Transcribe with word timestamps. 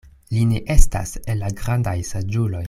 Li 0.35 0.45
ne 0.53 0.61
estas 0.75 1.11
el 1.33 1.45
la 1.45 1.53
grandaj 1.61 1.97
saĝuloj. 2.13 2.59